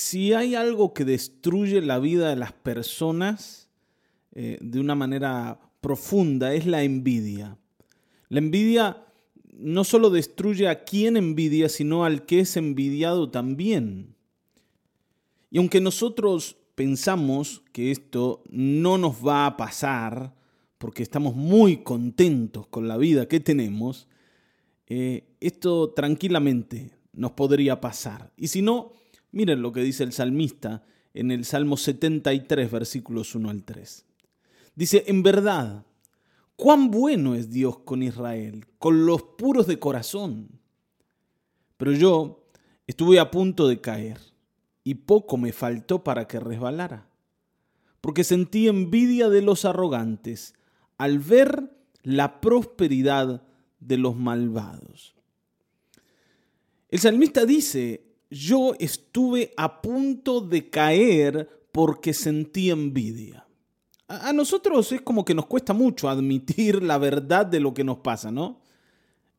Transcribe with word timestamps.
si 0.00 0.32
hay 0.32 0.54
algo 0.54 0.94
que 0.94 1.04
destruye 1.04 1.82
la 1.82 1.98
vida 1.98 2.30
de 2.30 2.36
las 2.36 2.54
personas 2.54 3.68
eh, 4.32 4.56
de 4.62 4.80
una 4.80 4.94
manera 4.94 5.60
profunda, 5.82 6.54
es 6.54 6.64
la 6.64 6.82
envidia. 6.82 7.58
La 8.30 8.38
envidia 8.38 9.04
no 9.52 9.84
solo 9.84 10.08
destruye 10.08 10.68
a 10.68 10.84
quien 10.84 11.18
envidia, 11.18 11.68
sino 11.68 12.06
al 12.06 12.24
que 12.24 12.40
es 12.40 12.56
envidiado 12.56 13.30
también. 13.30 14.14
Y 15.50 15.58
aunque 15.58 15.82
nosotros 15.82 16.56
pensamos 16.74 17.62
que 17.70 17.90
esto 17.90 18.42
no 18.48 18.96
nos 18.96 19.16
va 19.16 19.44
a 19.44 19.58
pasar, 19.58 20.34
porque 20.78 21.02
estamos 21.02 21.36
muy 21.36 21.82
contentos 21.82 22.66
con 22.68 22.88
la 22.88 22.96
vida 22.96 23.28
que 23.28 23.38
tenemos, 23.38 24.08
eh, 24.86 25.24
esto 25.40 25.90
tranquilamente 25.90 26.90
nos 27.12 27.32
podría 27.32 27.82
pasar. 27.82 28.32
Y 28.38 28.48
si 28.48 28.62
no, 28.62 28.92
miren 29.32 29.62
lo 29.62 29.72
que 29.72 29.82
dice 29.82 30.04
el 30.04 30.12
salmista 30.12 30.84
en 31.14 31.30
el 31.30 31.44
Salmo 31.44 31.76
73, 31.76 32.70
versículos 32.70 33.34
1 33.34 33.50
al 33.50 33.64
3. 33.64 34.06
Dice, 34.74 35.04
en 35.06 35.22
verdad, 35.22 35.84
cuán 36.56 36.90
bueno 36.90 37.34
es 37.34 37.50
Dios 37.50 37.78
con 37.78 38.02
Israel, 38.02 38.66
con 38.78 39.06
los 39.06 39.22
puros 39.22 39.66
de 39.66 39.78
corazón. 39.78 40.60
Pero 41.76 41.92
yo 41.92 42.46
estuve 42.86 43.18
a 43.18 43.30
punto 43.30 43.66
de 43.66 43.80
caer 43.80 44.18
y 44.84 44.94
poco 44.94 45.36
me 45.36 45.52
faltó 45.52 46.04
para 46.04 46.26
que 46.26 46.40
resbalara, 46.40 47.08
porque 48.00 48.24
sentí 48.24 48.68
envidia 48.68 49.28
de 49.28 49.42
los 49.42 49.64
arrogantes 49.64 50.54
al 50.96 51.18
ver 51.18 51.70
la 52.02 52.40
prosperidad 52.40 53.42
de 53.80 53.96
los 53.96 54.16
malvados. 54.16 55.14
El 56.88 56.98
salmista 56.98 57.44
dice, 57.44 58.09
yo 58.30 58.74
estuve 58.78 59.52
a 59.56 59.82
punto 59.82 60.40
de 60.40 60.70
caer 60.70 61.48
porque 61.72 62.14
sentí 62.14 62.70
envidia. 62.70 63.46
A 64.06 64.32
nosotros 64.32 64.90
es 64.92 65.00
como 65.02 65.24
que 65.24 65.34
nos 65.34 65.46
cuesta 65.46 65.72
mucho 65.72 66.08
admitir 66.08 66.82
la 66.82 66.98
verdad 66.98 67.46
de 67.46 67.60
lo 67.60 67.74
que 67.74 67.84
nos 67.84 67.98
pasa, 67.98 68.30
¿no? 68.30 68.60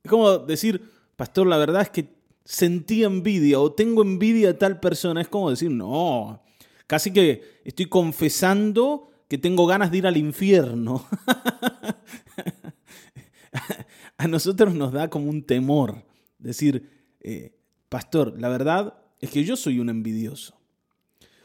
Es 0.03 0.09
como 0.09 0.38
decir, 0.39 0.89
pastor, 1.16 1.47
la 1.47 1.58
verdad 1.58 1.81
es 1.81 1.89
que 1.89 2.14
sentí 2.45 3.03
envidia 3.03 3.59
o 3.59 3.73
tengo 3.73 4.02
envidia 4.02 4.47
de 4.47 4.53
tal 4.53 4.80
persona. 4.80 5.22
Es 5.22 5.28
como 5.28 5.50
decir, 5.50 5.72
no, 5.72 6.42
casi 6.88 7.12
que 7.12 7.62
estoy 7.64 7.88
confesando 7.88 9.09
que 9.28 9.38
tengo 9.38 9.67
ganas 9.67 9.92
de 9.92 10.00
ir 10.00 10.08
al 10.08 10.17
infierno. 10.17 11.06
a 14.17 14.28
nosotros 14.28 14.73
nos 14.73 14.92
da 14.92 15.09
como 15.09 15.30
un 15.30 15.44
temor 15.44 16.03
decir, 16.38 16.89
eh, 17.22 17.61
pastor, 17.92 18.39
la 18.39 18.47
verdad 18.47 18.94
es 19.20 19.30
que 19.30 19.44
yo 19.44 19.58
soy 19.58 19.81
un 19.81 19.89
envidioso. 19.89 20.56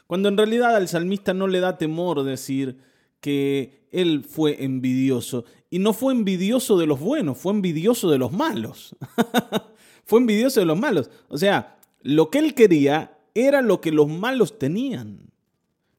Cuando 0.07 0.29
en 0.29 0.37
realidad 0.37 0.77
al 0.77 0.87
salmista 0.87 1.33
no 1.33 1.45
le 1.45 1.59
da 1.59 1.77
temor 1.77 2.23
decir 2.23 2.77
que 3.19 3.85
él 3.91 4.23
fue 4.23 4.63
envidioso. 4.63 5.43
Y 5.69 5.79
no 5.79 5.91
fue 5.91 6.13
envidioso 6.13 6.77
de 6.77 6.87
los 6.87 7.01
buenos, 7.01 7.37
fue 7.37 7.51
envidioso 7.51 8.09
de 8.09 8.17
los 8.17 8.31
malos. 8.31 8.95
fue 10.05 10.21
envidioso 10.21 10.61
de 10.61 10.65
los 10.65 10.79
malos. 10.79 11.09
O 11.27 11.37
sea, 11.37 11.77
lo 12.01 12.29
que 12.29 12.39
él 12.39 12.53
quería 12.53 13.17
era 13.35 13.61
lo 13.61 13.81
que 13.81 13.91
los 13.91 14.07
malos 14.07 14.57
tenían. 14.57 15.29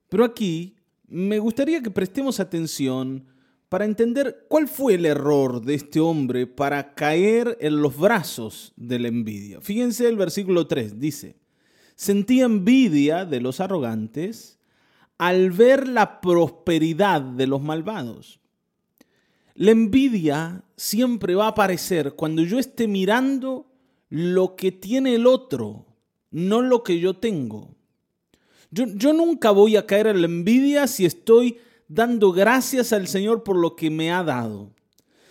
Pero 0.08 0.24
aquí 0.24 0.76
me 1.06 1.38
gustaría 1.38 1.82
que 1.82 1.91
prestemos 1.91 2.41
atención 2.41 3.26
para 3.69 3.84
entender 3.84 4.47
cuál 4.48 4.69
fue 4.69 4.94
el 4.94 5.06
error 5.06 5.62
de 5.62 5.74
este 5.74 6.00
hombre 6.00 6.47
para 6.47 6.94
caer 6.94 7.56
en 7.61 7.83
los 7.83 7.98
brazos 7.98 8.72
de 8.77 8.98
la 8.98 9.08
envidia. 9.08 9.60
Fíjense 9.60 10.08
el 10.08 10.16
versículo 10.16 10.66
3, 10.66 10.98
dice, 10.98 11.36
sentía 11.94 12.44
envidia 12.44 13.25
de 13.25 13.41
los 13.41 13.60
arrogantes 13.60 14.58
al 15.19 15.50
ver 15.50 15.88
la 15.88 16.20
prosperidad 16.20 17.20
de 17.20 17.47
los 17.47 17.60
malvados. 17.60 18.41
La 19.54 19.72
envidia 19.72 20.65
siempre 20.76 21.34
va 21.34 21.47
a 21.47 21.48
aparecer 21.48 22.15
cuando 22.15 22.42
yo 22.42 22.59
esté 22.59 22.87
mirando 22.87 23.66
lo 24.09 24.54
que 24.54 24.71
tiene 24.71 25.16
el 25.16 25.26
otro, 25.26 25.87
no 26.31 26.62
lo 26.62 26.84
que 26.84 27.00
yo 27.00 27.15
tengo. 27.15 27.75
Yo, 28.71 29.12
nunca 29.15 29.50
voy 29.50 29.76
a 29.76 29.87
caer 29.87 30.09
en 30.09 30.21
la 30.21 30.26
envidia 30.26 30.87
si 30.87 31.06
estoy 31.06 31.59
dando 31.88 32.32
gracias 32.32 32.93
al 32.93 33.09
Señor 33.09 33.43
por 33.43 33.56
lo 33.56 33.75
que 33.75 33.91
me 33.91 34.12
ha 34.12 34.22
dado, 34.22 34.72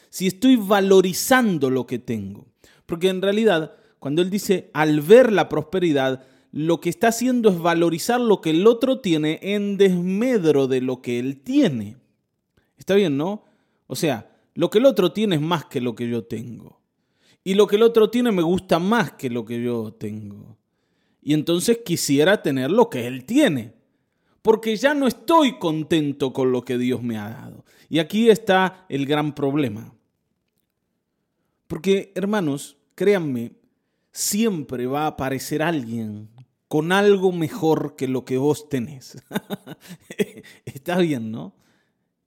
si 0.10 0.28
estoy 0.28 0.56
valorizando 0.56 1.70
lo 1.70 1.86
que 1.86 2.00
tengo. 2.00 2.48
Porque 2.86 3.10
en 3.10 3.22
realidad, 3.22 3.76
cuando 4.00 4.22
Él 4.22 4.30
dice 4.30 4.70
al 4.74 5.02
ver 5.02 5.32
la 5.32 5.50
prosperidad, 5.50 6.26
lo 6.52 6.82
que 6.82 6.90
está 6.90 7.10
haciendo 7.10 7.50
es 7.50 7.60
valorizar 7.60 8.20
lo 8.20 8.42
que 8.42 8.52
el 8.52 8.66
otro 8.66 9.00
tiene 9.00 9.40
en 9.42 9.78
desmedro 9.78 10.68
de 10.68 10.82
lo 10.82 11.02
que 11.02 11.20
Él 11.20 11.42
tiene. 11.42 11.98
Está 12.78 12.96
bien, 12.96 13.18
¿no? 13.18 13.44
O 13.88 13.96
sea, 13.96 14.32
lo 14.56 14.70
que 14.70 14.80
el 14.80 14.86
otro 14.86 15.12
tiene 15.12 15.36
es 15.36 15.42
más 15.42 15.66
que 15.66 15.82
lo 15.82 15.96
que 15.96 16.10
yo 16.10 16.24
tengo. 16.24 16.82
Y 17.44 17.54
lo 17.54 17.68
que 17.68 17.76
el 17.76 17.84
otro 17.84 18.10
tiene 18.10 18.32
me 18.32 18.42
gusta 18.42 18.80
más 18.80 19.12
que 19.14 19.30
lo 19.30 19.46
que 19.46 19.62
yo 19.62 19.94
tengo 19.94 20.58
y 21.28 21.34
entonces 21.34 21.80
quisiera 21.84 22.42
tener 22.42 22.72
lo 22.72 22.90
que 22.90 23.06
Él 23.06 23.26
tiene, 23.26 23.74
porque 24.48 24.78
ya 24.78 24.94
no 24.94 25.08
estoy 25.08 25.60
contento 25.60 26.32
con 26.32 26.54
lo 26.54 26.62
que 26.62 26.78
Dios 26.78 27.04
me 27.04 27.18
ha 27.18 27.28
dado. 27.28 27.66
Y 27.90 28.00
aquí 28.00 28.30
está 28.30 28.86
el 28.88 29.06
gran 29.06 29.36
problema. 29.36 29.94
Porque, 31.68 32.14
hermanos, 32.16 32.78
créanme, 32.96 33.58
siempre 34.14 34.86
va 34.86 35.04
a 35.04 35.08
aparecer 35.08 35.62
alguien 35.62 36.30
con 36.70 36.94
algo 36.94 37.34
mejor 37.34 37.98
que 37.98 38.08
lo 38.08 38.24
que 38.24 38.38
vos 38.38 38.70
tenés. 38.70 39.22
Está 40.66 40.98
bien, 41.00 41.30
¿no? 41.30 41.54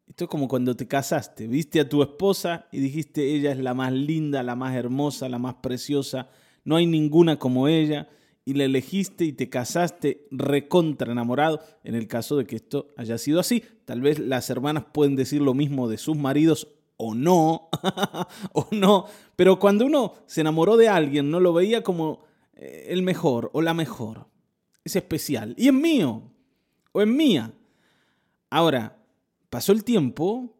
Esto 0.07 0.25
es 0.25 0.31
como 0.31 0.47
cuando 0.47 0.77
te 0.77 0.87
casaste, 0.87 1.47
viste 1.47 1.81
a 1.81 1.89
tu 1.89 2.03
esposa 2.03 2.67
y 2.71 2.81
dijiste, 2.81 3.35
ella 3.35 3.51
es 3.51 3.59
la 3.59 3.73
más 3.73 3.93
linda, 3.93 4.43
la 4.43 4.57
más 4.57 4.75
hermosa, 4.75 5.27
la 5.31 5.39
más 5.39 5.55
preciosa, 5.63 6.29
no 6.65 6.77
hay 6.77 6.85
ninguna 6.85 7.39
como 7.39 7.67
ella 7.67 8.11
y 8.51 8.55
la 8.55 8.65
elegiste 8.65 9.25
y 9.25 9.33
te 9.33 9.49
casaste 9.49 10.27
recontra 10.33 11.13
enamorado, 11.13 11.61
en 11.85 11.95
el 11.95 12.09
caso 12.09 12.37
de 12.37 12.47
que 12.47 12.57
esto 12.57 12.89
haya 12.97 13.17
sido 13.17 13.39
así. 13.39 13.63
Tal 13.85 14.01
vez 14.01 14.19
las 14.19 14.51
hermanas 14.51 14.87
pueden 14.93 15.15
decir 15.15 15.41
lo 15.41 15.55
mismo 15.55 15.89
de 15.89 15.99
sus 15.99 16.17
maridos 16.17 16.67
o 16.97 17.15
no, 17.15 17.69
o 18.53 18.67
no, 18.73 19.07
pero 19.37 19.61
cuando 19.61 19.87
uno 19.87 20.15
se 20.27 20.41
enamoró 20.41 20.77
de 20.77 20.89
alguien 20.89 21.31
no 21.31 21.39
lo 21.39 21.53
veía 21.53 21.85
como 21.85 22.25
eh, 22.57 22.87
el 22.89 23.03
mejor 23.03 23.51
o 23.55 23.63
la 23.63 23.73
mejor. 23.73 24.27
Es 24.83 24.97
especial. 24.97 25.55
Y 25.57 25.69
es 25.69 25.75
mío 25.75 26.25
o 26.91 27.01
es 27.01 27.07
mía. 27.07 27.53
Ahora, 28.51 28.99
pasó 29.49 29.71
el 29.71 29.85
tiempo 29.85 30.57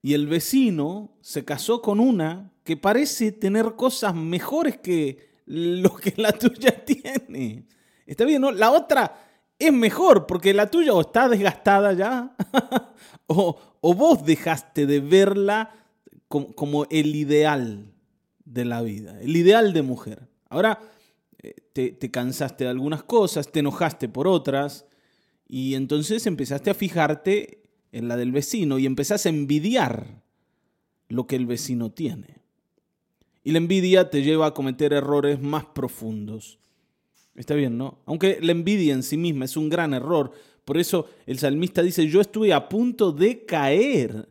y 0.00 0.14
el 0.14 0.28
vecino 0.28 1.18
se 1.20 1.44
casó 1.44 1.82
con 1.82 2.00
una 2.00 2.54
que 2.64 2.78
parece 2.78 3.32
tener 3.32 3.74
cosas 3.76 4.14
mejores 4.14 4.78
que 4.78 5.27
lo 5.48 5.96
que 5.96 6.14
la 6.16 6.32
tuya 6.32 6.84
tiene. 6.84 7.64
Está 8.06 8.24
bien, 8.24 8.42
¿no? 8.42 8.50
La 8.52 8.70
otra 8.70 9.18
es 9.58 9.72
mejor 9.72 10.26
porque 10.26 10.54
la 10.54 10.70
tuya 10.70 10.92
o 10.92 11.00
está 11.00 11.28
desgastada 11.28 11.92
ya 11.94 12.36
o, 13.26 13.58
vos 13.80 14.24
dejaste 14.24 14.86
de 14.86 15.00
verla 15.00 15.74
como, 16.28 16.86
el 16.90 17.16
ideal 17.16 17.92
de 18.44 18.64
la 18.64 18.82
vida, 18.82 19.18
el 19.20 19.36
ideal 19.36 19.72
de 19.72 19.82
mujer. 19.82 20.28
Ahora 20.50 20.78
eh, 21.42 21.54
te, 21.72 21.92
te 21.92 22.10
cansaste 22.10 22.64
de 22.64 22.70
algunas 22.70 23.02
cosas, 23.02 23.50
te 23.50 23.60
enojaste 23.60 24.08
por 24.08 24.28
otras 24.28 24.86
y 25.46 25.74
entonces 25.74 26.26
empezaste 26.26 26.70
a 26.70 26.74
fijarte 26.74 27.62
en 27.90 28.08
la 28.08 28.16
del 28.16 28.32
vecino 28.32 28.78
y 28.78 28.84
empezaste 28.84 29.30
a 29.30 29.32
envidiar 29.32 30.22
lo 31.08 31.26
que 31.26 31.36
el 31.36 31.46
vecino 31.46 31.90
tiene. 31.90 32.37
Y 33.44 33.52
la 33.52 33.58
envidia 33.58 34.10
te 34.10 34.22
lleva 34.22 34.46
a 34.46 34.54
cometer 34.54 34.92
errores 34.92 35.40
más 35.40 35.64
profundos. 35.64 36.58
Está 37.34 37.54
bien, 37.54 37.78
¿no? 37.78 37.98
Aunque 38.04 38.38
la 38.42 38.52
envidia 38.52 38.92
en 38.94 39.02
sí 39.02 39.16
misma 39.16 39.44
es 39.44 39.56
un 39.56 39.68
gran 39.68 39.94
error. 39.94 40.32
Por 40.64 40.76
eso 40.76 41.08
el 41.24 41.38
salmista 41.38 41.82
dice, 41.82 42.06
yo 42.08 42.20
estuve 42.20 42.52
a 42.52 42.68
punto 42.68 43.12
de 43.12 43.44
caer. 43.44 44.28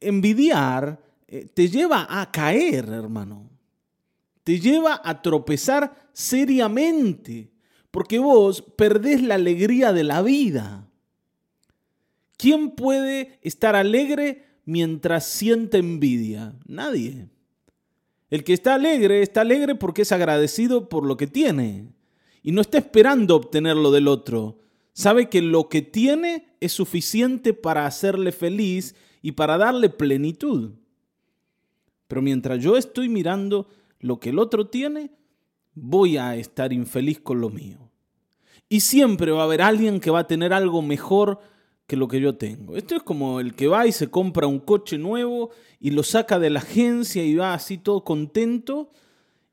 Envidiar 0.00 1.00
eh, 1.28 1.46
te 1.54 1.68
lleva 1.68 2.06
a 2.08 2.30
caer, 2.30 2.88
hermano. 2.88 3.48
Te 4.42 4.58
lleva 4.58 5.00
a 5.02 5.22
tropezar 5.22 6.10
seriamente. 6.12 7.52
Porque 7.90 8.18
vos 8.18 8.62
perdés 8.62 9.22
la 9.22 9.36
alegría 9.36 9.92
de 9.92 10.04
la 10.04 10.22
vida. 10.22 10.88
¿Quién 12.36 12.70
puede 12.70 13.38
estar 13.42 13.76
alegre 13.76 14.44
mientras 14.64 15.26
siente 15.26 15.78
envidia? 15.78 16.54
Nadie. 16.66 17.28
El 18.30 18.44
que 18.44 18.52
está 18.52 18.74
alegre 18.74 19.22
está 19.22 19.40
alegre 19.40 19.74
porque 19.74 20.02
es 20.02 20.12
agradecido 20.12 20.88
por 20.88 21.04
lo 21.04 21.16
que 21.16 21.26
tiene 21.26 21.88
y 22.42 22.52
no 22.52 22.60
está 22.60 22.78
esperando 22.78 23.36
obtenerlo 23.36 23.90
del 23.90 24.08
otro. 24.08 24.58
Sabe 24.92 25.28
que 25.28 25.42
lo 25.42 25.68
que 25.68 25.82
tiene 25.82 26.54
es 26.60 26.72
suficiente 26.72 27.54
para 27.54 27.86
hacerle 27.86 28.32
feliz 28.32 28.94
y 29.20 29.32
para 29.32 29.58
darle 29.58 29.88
plenitud. 29.90 30.72
Pero 32.06 32.22
mientras 32.22 32.62
yo 32.62 32.76
estoy 32.76 33.08
mirando 33.08 33.68
lo 33.98 34.20
que 34.20 34.30
el 34.30 34.38
otro 34.38 34.68
tiene, 34.68 35.10
voy 35.74 36.16
a 36.16 36.36
estar 36.36 36.72
infeliz 36.72 37.20
con 37.20 37.40
lo 37.40 37.50
mío. 37.50 37.90
Y 38.68 38.80
siempre 38.80 39.32
va 39.32 39.42
a 39.42 39.44
haber 39.44 39.62
alguien 39.62 40.00
que 40.00 40.10
va 40.10 40.20
a 40.20 40.26
tener 40.26 40.52
algo 40.52 40.82
mejor 40.82 41.40
que 41.90 41.96
lo 41.96 42.06
que 42.06 42.20
yo 42.20 42.36
tengo. 42.36 42.76
Esto 42.76 42.94
es 42.94 43.02
como 43.02 43.40
el 43.40 43.56
que 43.56 43.66
va 43.66 43.84
y 43.84 43.90
se 43.90 44.08
compra 44.08 44.46
un 44.46 44.60
coche 44.60 44.96
nuevo 44.96 45.50
y 45.80 45.90
lo 45.90 46.04
saca 46.04 46.38
de 46.38 46.48
la 46.48 46.60
agencia 46.60 47.24
y 47.24 47.34
va 47.34 47.52
así 47.52 47.78
todo 47.78 48.04
contento 48.04 48.90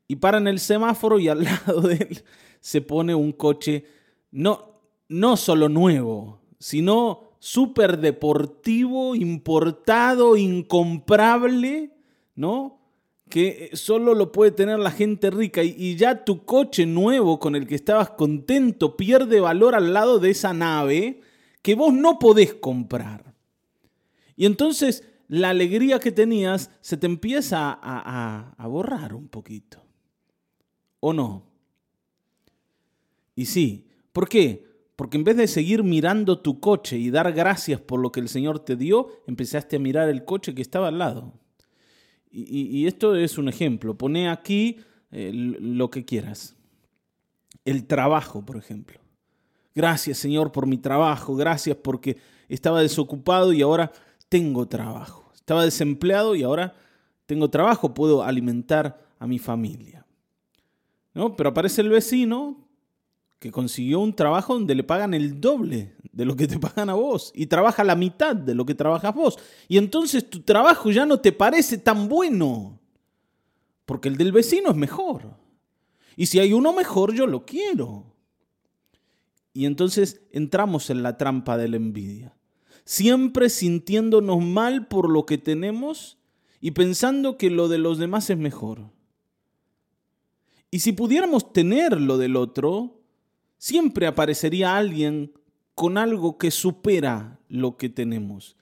y 0.06 0.14
para 0.14 0.38
en 0.38 0.46
el 0.46 0.60
semáforo 0.60 1.18
y 1.18 1.26
al 1.26 1.42
lado 1.66 1.80
de 1.80 1.96
él 1.96 2.22
se 2.60 2.80
pone 2.80 3.12
un 3.16 3.32
coche 3.32 3.86
no, 4.30 4.82
no 5.08 5.36
solo 5.36 5.68
nuevo, 5.68 6.40
sino 6.60 7.32
súper 7.40 7.98
deportivo, 7.98 9.16
importado, 9.16 10.36
incomparable, 10.36 11.90
¿no? 12.36 12.78
que 13.28 13.70
solo 13.72 14.14
lo 14.14 14.30
puede 14.30 14.52
tener 14.52 14.78
la 14.78 14.92
gente 14.92 15.32
rica 15.32 15.64
y, 15.64 15.96
ya 15.96 16.24
tu 16.24 16.44
coche 16.44 16.86
nuevo 16.86 17.40
con 17.40 17.56
el 17.56 17.66
que 17.66 17.74
estabas 17.74 18.10
contento 18.10 18.96
pierde 18.96 19.40
valor 19.40 19.74
al 19.74 19.92
lado 19.92 20.20
de 20.20 20.30
esa 20.30 20.52
nave 20.52 21.20
que 21.62 21.74
vos 21.74 21.92
no 21.92 22.18
podés 22.18 22.54
comprar. 22.54 23.34
Y 24.36 24.46
entonces 24.46 25.04
la 25.28 25.50
alegría 25.50 25.98
que 25.98 26.12
tenías 26.12 26.70
se 26.80 26.96
te 26.96 27.06
empieza 27.06 27.78
a, 27.82 28.54
a 28.56 28.66
borrar 28.66 29.14
un 29.14 29.28
poquito. 29.28 29.82
¿O 31.00 31.12
no? 31.12 31.44
Y 33.34 33.46
sí, 33.46 33.86
¿por 34.12 34.28
qué? 34.28 34.66
Porque 34.96 35.16
en 35.16 35.22
vez 35.22 35.36
de 35.36 35.46
seguir 35.46 35.84
mirando 35.84 36.40
tu 36.40 36.58
coche 36.58 36.98
y 36.98 37.10
dar 37.10 37.32
gracias 37.32 37.80
por 37.80 38.00
lo 38.00 38.10
que 38.10 38.18
el 38.18 38.28
Señor 38.28 38.58
te 38.58 38.74
dio, 38.74 39.10
empezaste 39.28 39.76
a 39.76 39.78
mirar 39.78 40.08
el 40.08 40.24
coche 40.24 40.56
que 40.56 40.62
estaba 40.62 40.88
al 40.88 40.98
lado. 40.98 41.34
Y, 42.30 42.86
esto 42.86 43.14
es 43.14 43.38
un 43.38 43.48
ejemplo. 43.48 43.96
Pone 43.96 44.28
aquí 44.28 44.78
eh, 45.12 45.30
lo 45.32 45.88
que 45.90 46.04
quieras. 46.04 46.56
El 47.64 47.86
trabajo, 47.86 48.44
por 48.44 48.56
ejemplo. 48.56 49.00
Gracias, 49.78 50.18
Señor, 50.18 50.50
por 50.50 50.66
mi 50.66 50.76
trabajo. 50.76 51.36
Gracias 51.36 51.76
porque 51.76 52.16
estaba 52.48 52.82
desocupado 52.82 53.52
y 53.52 53.62
ahora 53.62 53.92
tengo 54.28 54.66
trabajo. 54.66 55.30
Estaba 55.36 55.62
desempleado 55.64 56.34
y 56.34 56.42
ahora 56.42 56.74
tengo 57.26 57.48
trabajo. 57.48 57.94
Puedo 57.94 58.24
alimentar 58.24 59.00
a 59.20 59.28
mi 59.28 59.38
familia. 59.38 60.04
¿No? 61.14 61.36
Pero 61.36 61.50
aparece 61.50 61.80
el 61.82 61.90
vecino 61.90 62.56
que 63.38 63.52
consiguió 63.52 64.00
un 64.00 64.12
trabajo 64.12 64.54
donde 64.54 64.74
le 64.74 64.82
pagan 64.82 65.14
el 65.14 65.40
doble 65.40 65.94
de 66.10 66.24
lo 66.24 66.34
que 66.34 66.48
te 66.48 66.58
pagan 66.58 66.90
a 66.90 66.94
vos 66.94 67.30
y 67.32 67.46
trabaja 67.46 67.84
la 67.84 67.94
mitad 67.94 68.34
de 68.34 68.56
lo 68.56 68.66
que 68.66 68.74
trabajas 68.74 69.14
vos. 69.14 69.38
Y 69.68 69.78
entonces 69.78 70.28
tu 70.28 70.40
trabajo 70.40 70.90
ya 70.90 71.06
no 71.06 71.20
te 71.20 71.30
parece 71.30 71.78
tan 71.78 72.08
bueno, 72.08 72.80
porque 73.86 74.08
el 74.08 74.16
del 74.16 74.32
vecino 74.32 74.70
es 74.70 74.76
mejor. 74.76 75.36
Y 76.16 76.26
si 76.26 76.40
hay 76.40 76.52
uno 76.52 76.72
mejor, 76.72 77.14
yo 77.14 77.28
lo 77.28 77.46
quiero. 77.46 78.07
Y 79.58 79.66
entonces 79.66 80.20
entramos 80.30 80.88
en 80.88 81.02
la 81.02 81.16
trampa 81.16 81.56
de 81.56 81.66
la 81.66 81.78
envidia, 81.78 82.32
siempre 82.84 83.48
sintiéndonos 83.48 84.40
mal 84.40 84.86
por 84.86 85.10
lo 85.10 85.26
que 85.26 85.36
tenemos 85.36 86.16
y 86.60 86.70
pensando 86.70 87.36
que 87.36 87.50
lo 87.50 87.66
de 87.66 87.78
los 87.78 87.98
demás 87.98 88.30
es 88.30 88.38
mejor. 88.38 88.92
Y 90.70 90.78
si 90.78 90.92
pudiéramos 90.92 91.52
tener 91.52 92.00
lo 92.00 92.18
del 92.18 92.36
otro, 92.36 93.00
siempre 93.56 94.06
aparecería 94.06 94.76
alguien 94.76 95.32
con 95.74 95.98
algo 95.98 96.38
que 96.38 96.52
supera 96.52 97.40
lo 97.48 97.76
que 97.76 97.88
tenemos. 97.88 98.56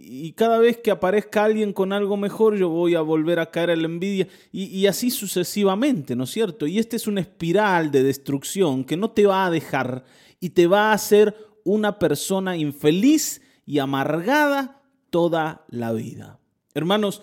Y 0.00 0.32
cada 0.34 0.58
vez 0.58 0.76
que 0.76 0.92
aparezca 0.92 1.42
alguien 1.42 1.72
con 1.72 1.92
algo 1.92 2.16
mejor, 2.16 2.56
yo 2.56 2.68
voy 2.68 2.94
a 2.94 3.00
volver 3.00 3.40
a 3.40 3.50
caer 3.50 3.70
en 3.70 3.82
la 3.82 3.88
envidia 3.88 4.28
y, 4.52 4.86
así 4.86 5.10
sucesivamente, 5.10 6.14
¿no 6.14 6.22
es 6.22 6.30
cierto? 6.30 6.68
Y 6.68 6.78
esta 6.78 6.94
es 6.94 7.08
una 7.08 7.20
espiral 7.20 7.90
de 7.90 8.04
destrucción 8.04 8.84
que 8.84 8.96
no 8.96 9.10
te 9.10 9.26
va 9.26 9.44
a 9.44 9.50
dejar 9.50 10.04
y 10.38 10.50
te 10.50 10.68
va 10.68 10.90
a 10.90 10.92
hacer 10.92 11.34
una 11.64 11.98
persona 11.98 12.56
infeliz 12.56 13.42
y 13.66 13.80
amargada 13.80 14.82
toda 15.10 15.64
la 15.68 15.92
vida. 15.92 16.38
Hermanos, 16.74 17.22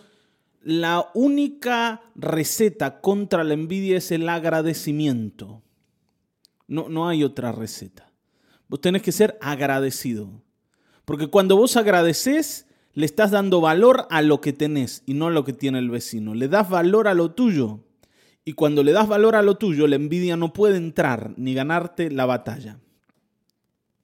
la 0.62 1.12
única 1.13 2.01
receta 2.16 3.00
contra 3.00 3.45
la 3.45 3.54
envidia 3.54 3.98
es 3.98 4.12
el 4.12 4.27
agradecimiento. 4.27 5.63
No, 6.68 6.89
no 6.89 7.07
hay 7.07 7.24
otra 7.24 7.54
receta. 7.54 8.12
Vos 8.68 8.81
tenés 8.81 9.01
que 9.01 9.13
ser 9.13 9.38
agradecido. 9.39 10.44
Porque 11.06 11.27
cuando 11.27 11.56
vos 11.56 11.77
agradeces, 11.77 12.64
le 12.95 13.06
estás 13.06 13.31
dando 13.31 13.62
valor 13.62 14.07
a 14.09 14.21
lo 14.21 14.42
que 14.42 14.53
tenés 14.53 15.03
y 15.06 15.13
no 15.13 15.27
a 15.27 15.31
lo 15.31 15.44
que 15.44 15.53
tiene 15.53 15.80
el 15.80 15.89
vecino. 15.89 16.33
Le 16.33 16.47
das 16.47 16.69
valor 16.69 17.07
a 17.07 17.13
lo 17.13 17.31
tuyo. 17.31 17.81
Y 18.45 18.53
cuando 18.53 18.83
le 18.83 18.94
das 18.94 19.07
valor 19.07 19.36
a 19.36 19.42
lo 19.42 19.57
tuyo, 19.57 19.86
la 19.88 19.97
envidia 19.97 20.38
no 20.38 20.53
puede 20.53 20.77
entrar 20.77 21.33
ni 21.36 21.53
ganarte 21.53 22.09
la 22.09 22.25
batalla. 22.25 22.80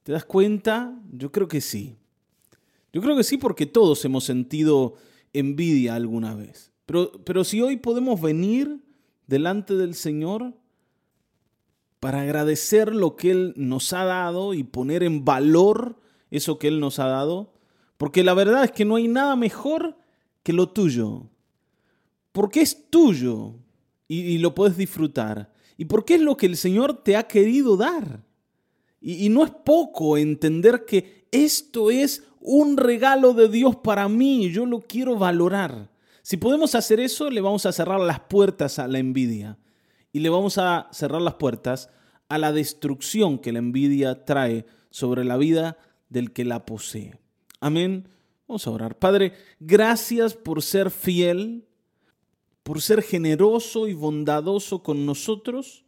¿Te 0.02 0.12
das 0.12 0.26
cuenta? 0.26 0.94
Yo 1.10 1.32
creo 1.32 1.48
que 1.48 1.62
sí. 1.62 1.96
Yo 2.92 3.00
creo 3.00 3.16
que 3.16 3.24
sí 3.24 3.38
porque 3.38 3.64
todos 3.64 4.04
hemos 4.04 4.24
sentido 4.24 4.94
envidia 5.32 5.94
alguna 5.94 6.34
vez. 6.34 6.70
Pero, 6.84 7.12
pero 7.24 7.44
si 7.44 7.62
hoy 7.62 7.78
podemos 7.78 8.20
venir 8.20 8.82
delante 9.26 9.74
del 9.74 9.94
Señor 9.94 10.52
para 11.98 12.20
agradecer 12.20 12.94
lo 12.94 13.16
que 13.16 13.30
Él 13.30 13.54
nos 13.56 13.94
ha 13.94 14.04
dado 14.04 14.52
y 14.52 14.64
poner 14.64 15.02
en 15.02 15.24
valor 15.24 15.98
eso 16.30 16.58
que 16.58 16.68
Él 16.68 16.80
nos 16.80 16.98
ha 16.98 17.06
dado. 17.06 17.51
Porque 18.02 18.24
la 18.24 18.34
verdad 18.34 18.64
es 18.64 18.72
que 18.72 18.84
no 18.84 18.96
hay 18.96 19.06
nada 19.06 19.36
mejor 19.36 19.96
que 20.42 20.52
lo 20.52 20.68
tuyo. 20.70 21.30
Porque 22.32 22.60
es 22.60 22.90
tuyo 22.90 23.54
y, 24.08 24.38
lo 24.38 24.56
puedes 24.56 24.76
disfrutar. 24.76 25.52
Y 25.76 25.84
porque 25.84 26.16
es 26.16 26.20
lo 26.20 26.36
que 26.36 26.46
el 26.46 26.56
Señor 26.56 27.04
te 27.04 27.14
ha 27.16 27.28
querido 27.28 27.76
dar. 27.76 28.24
Y, 29.00 29.24
y 29.24 29.28
no 29.28 29.44
es 29.44 29.52
poco 29.52 30.16
entender 30.16 30.84
que 30.84 31.28
esto 31.30 31.92
es 31.92 32.24
un 32.40 32.76
regalo 32.76 33.34
de 33.34 33.48
Dios 33.48 33.76
para 33.76 34.08
mí 34.08 34.46
y 34.46 34.50
yo 34.50 34.66
lo 34.66 34.80
quiero 34.80 35.16
valorar. 35.16 35.92
Si 36.22 36.36
podemos 36.36 36.74
hacer 36.74 36.98
eso, 36.98 37.30
le 37.30 37.40
vamos 37.40 37.66
a 37.66 37.72
cerrar 37.72 38.00
las 38.00 38.18
puertas 38.18 38.80
a 38.80 38.88
la 38.88 38.98
envidia 38.98 39.58
y 40.10 40.18
le 40.18 40.28
vamos 40.28 40.58
a 40.58 40.88
cerrar 40.90 41.22
las 41.22 41.34
puertas 41.34 41.88
a 42.28 42.38
la 42.38 42.50
destrucción 42.50 43.38
que 43.38 43.52
la 43.52 43.60
envidia 43.60 44.24
trae 44.24 44.66
sobre 44.90 45.22
la 45.22 45.36
vida 45.36 45.78
del 46.08 46.32
que 46.32 46.44
la 46.44 46.66
posee. 46.66 47.21
Amén. 47.62 48.08
Vamos 48.48 48.66
a 48.66 48.70
orar. 48.72 48.98
Padre, 48.98 49.34
gracias 49.60 50.34
por 50.34 50.62
ser 50.62 50.90
fiel, 50.90 51.64
por 52.64 52.82
ser 52.82 53.02
generoso 53.02 53.86
y 53.86 53.94
bondadoso 53.94 54.82
con 54.82 55.06
nosotros 55.06 55.84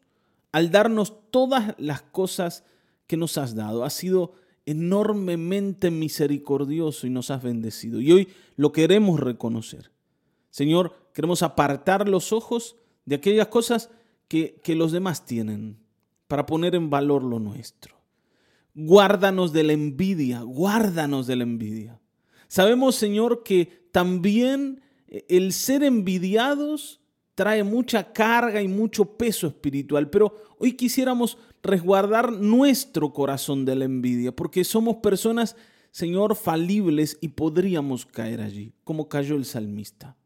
al 0.52 0.70
darnos 0.70 1.14
todas 1.32 1.74
las 1.78 2.02
cosas 2.02 2.62
que 3.08 3.16
nos 3.16 3.38
has 3.38 3.56
dado. 3.56 3.82
Has 3.82 3.94
sido 3.94 4.34
enormemente 4.66 5.90
misericordioso 5.90 7.08
y 7.08 7.10
nos 7.10 7.32
has 7.32 7.42
bendecido. 7.42 8.00
Y 8.00 8.12
hoy 8.12 8.28
lo 8.54 8.70
queremos 8.70 9.18
reconocer. 9.18 9.90
Señor, 10.50 10.94
queremos 11.12 11.42
apartar 11.42 12.08
los 12.08 12.32
ojos 12.32 12.76
de 13.04 13.16
aquellas 13.16 13.48
cosas 13.48 13.90
que, 14.28 14.60
los 14.68 14.92
demás 14.92 15.26
tienen 15.26 15.76
para 16.28 16.46
poner 16.46 16.76
en 16.76 16.88
valor 16.88 17.24
lo 17.24 17.40
nuestro. 17.40 17.96
Guárdanos 18.74 19.52
de 19.52 19.62
la 19.62 19.72
envidia, 19.72 20.42
guárdanos 20.42 21.26
de 21.26 21.36
la 21.36 21.44
envidia. 21.44 22.00
Sabemos, 22.48 22.96
Señor, 22.96 23.42
que 23.44 23.88
también 23.92 24.82
eh, 25.06 25.24
el 25.28 25.52
ser 25.52 25.84
envidiados 25.84 27.00
trae 27.34 27.62
mucha 27.62 28.12
carga 28.12 28.62
y 28.62 28.68
mucho 28.68 29.16
peso 29.16 29.46
espiritual, 29.46 30.10
pero 30.10 30.34
hoy 30.58 30.72
quisiéramos 30.72 31.38
resguardar 31.62 32.32
nuestro 32.32 33.12
corazón 33.12 33.64
de 33.64 33.76
la 33.76 33.84
envidia, 33.84 34.34
porque 34.34 34.64
somos 34.64 34.96
personas, 34.96 35.56
Señor, 35.90 36.36
falibles 36.36 37.18
y 37.20 37.28
podríamos 37.28 38.06
caer 38.06 38.40
allí, 38.40 38.72
como 38.84 39.08
cayó 39.08 39.36
el 39.36 39.44
salmista. 39.44 40.16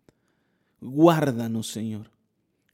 Guárdanos, 0.81 1.69
Señor 1.69 2.11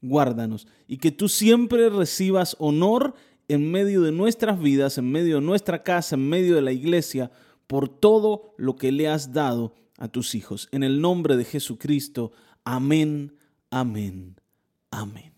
guárdanos 0.04 0.66
y 0.86 0.98
que 0.98 1.10
tú 1.10 1.28
siempre 1.28 1.88
recibas 1.88 2.56
honor 2.58 3.14
en 3.48 3.70
medio 3.70 4.02
de 4.02 4.12
nuestras 4.12 4.60
vidas, 4.60 4.98
en 4.98 5.10
medio 5.10 5.36
de 5.36 5.42
nuestra 5.42 5.82
casa, 5.82 6.16
en 6.16 6.28
medio 6.28 6.54
de 6.54 6.62
la 6.62 6.72
iglesia, 6.72 7.30
por 7.66 7.88
todo 7.88 8.54
lo 8.56 8.76
que 8.76 8.92
le 8.92 9.08
has 9.08 9.32
dado 9.32 9.74
a 9.98 10.08
tus 10.08 10.34
hijos. 10.34 10.68
En 10.72 10.82
el 10.82 11.00
nombre 11.00 11.36
de 11.36 11.44
Jesucristo, 11.44 12.32
amén, 12.64 13.36
amén, 13.70 14.36
amén. 14.90 15.33